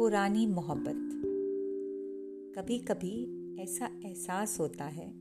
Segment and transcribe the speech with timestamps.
[0.00, 1.10] पुरानी मोहब्बत।
[2.58, 3.16] कभी कभी
[3.62, 5.12] ऐसा एहसास होता है,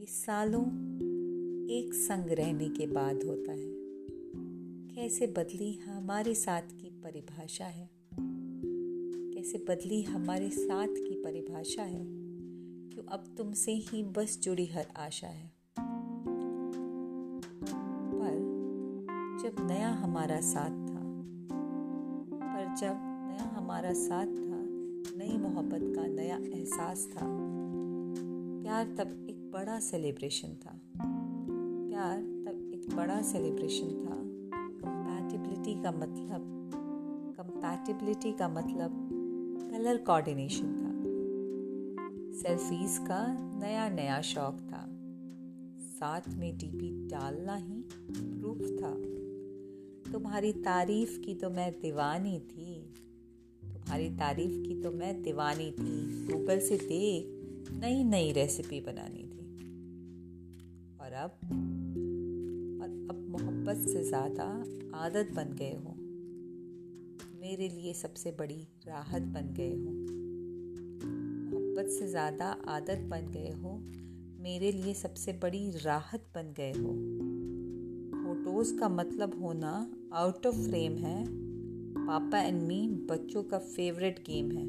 [0.00, 0.62] ये सालों
[1.70, 3.72] एक संग रहने के बाद होता है।
[4.94, 7.90] कैसे बदली हमारे साथ की परिभाषा है?
[9.34, 12.06] कैसे बदली हमारे साथ की परिभाषा है?
[12.90, 15.52] क्यों अब तुमसे ही बस जुड़ी हर आशा है?
[18.12, 18.38] पर
[19.42, 21.02] जब नया हमारा साथ था,
[22.42, 24.64] पर जब नया हमारा साथ था,
[25.18, 27.26] नई मोहब्बत का नया एहसास था।
[28.62, 30.80] प्यार तब एक बड़ा सेलिब्रेशन था।
[31.88, 34.20] प्यार तब एक बड़ा सेलिब्रेशन था।
[34.58, 36.70] कंपैटिबिलिटी का मतलब
[37.36, 39.10] कंपैटिबिलिटी का मतलब
[39.72, 40.90] कलर कोऑर्डिनेशन था।
[42.38, 43.26] सेल्फीज का
[43.58, 44.86] नया नया शौक था।
[45.80, 49.20] साथ में डीपी डालना ही प्रूफ था।
[50.12, 52.94] तुम्हारी तारीफ़ की तो मैं दीवानी थी।
[53.72, 59.46] तुम्हारी तारीफ़ की तो मैं दीवानी थी। गूगल से देख नई नई रेसिपी बनानी थी।
[61.00, 61.38] और अब
[62.82, 64.44] और अब मोहब्बत से ज़्यादा
[64.98, 65.96] आदत बन गए हो।
[67.40, 69.92] मेरे लिए सबसे बड़ी राहत बन गए हो।
[71.50, 73.78] मोहब्बत से ज़्यादा आदत बन गए हो।
[74.42, 76.92] मेरे लिए सबसे बड़ी राहत बन गए हो।
[78.24, 81.49] फ़ोटोज़ का मतलब होना आउट ऑफ़ फ्रेम है।
[82.10, 84.64] पापा एंड मी बच्चों का फेवरेट गेम है।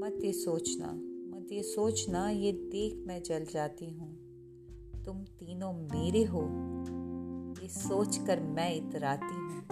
[0.00, 0.86] मत ये सोचना,
[1.36, 4.08] मत ये सोचना, ये देख मैं जल जाती हूँ।
[5.04, 6.42] तुम तीनों मेरे हो,
[7.62, 9.62] ये सोच कर मैं इतराती हूँ।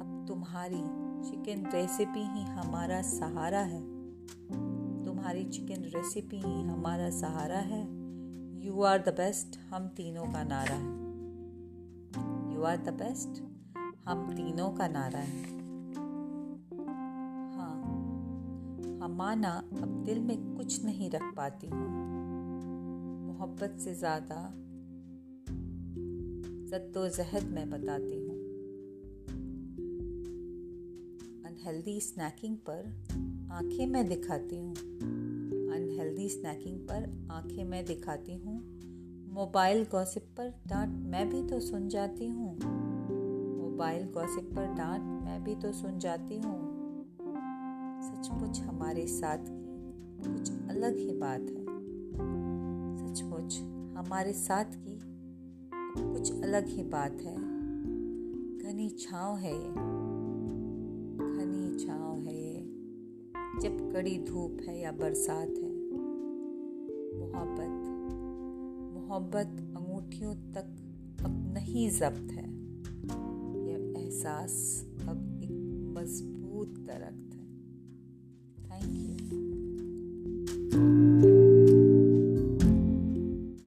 [0.00, 0.82] अब तुम्हारी
[1.30, 3.80] चिकन रेसिपी ही हमारा सहारा है।
[5.04, 7.82] तुम्हारी चिकन रेसिपी ही हमारा सहारा है।
[8.66, 10.92] यू आर द बेस्ट हम तीनों का नारा है।
[12.54, 13.53] यू आर द बेस्ट
[14.06, 15.42] हम तीनों का नारा है।
[17.56, 17.74] हाँ
[19.02, 19.22] हम
[19.82, 21.88] अब दिल में कुछ नहीं रख पाती हूँ।
[23.26, 24.54] मोहब्बत से ज़्यादा
[26.70, 28.34] जद्दोजहद मैं बताती हूँ।
[31.46, 33.02] अनहेल्दी स्नैकिंग पर
[33.52, 34.74] आँखें मैं दिखाती हूँ।
[35.74, 38.60] अनहेल्दी स्नैकिंग पर आँखें मैं दिखाती हूँ।
[39.34, 42.93] मोबाइल गॉसिप पर डांट मैं भी तो सुन जाती हूँ।
[43.74, 46.58] मोबाइल गॉसिप पर डांट मैं भी तो सुन जाती हूँ।
[48.02, 51.64] सचमुच हमारे साथ की कुछ अलग ही बात है।
[52.96, 53.58] सचमुच
[53.96, 55.00] हमारे साथ की
[56.12, 57.36] कुछ अलग ही बात है।
[58.58, 59.68] घनी छाँव है ये।
[61.18, 62.60] घनी छाँव है ये।
[63.60, 65.72] जब कड़ी धूप है या बरसात है।
[67.18, 67.84] मोहब्बत
[68.94, 70.66] मोहब्बत अंगूठियों तक
[71.24, 72.53] अब नहीं जब्त है।
[74.14, 74.56] एहसास
[75.08, 75.52] अब एक
[75.94, 77.46] मज़बूत दरख्त है।
[78.64, 79.43] Thank you